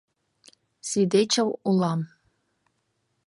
[0.89, 2.01] Свидечыл улам.